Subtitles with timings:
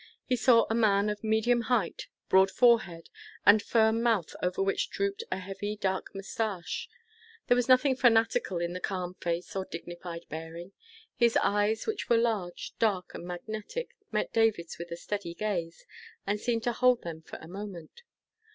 [0.25, 3.11] He saw a man of medium height, broad forehead,
[3.45, 6.89] and firm mouth over which drooped a heavy, dark mustache.
[7.45, 10.71] There was nothing fanatical in the calm face or dignified bearing.
[11.17, 15.85] His eyes, which were large, dark, and magnetic, met David's with a steady gaze,
[16.25, 18.01] and seemed to hold them for a moment.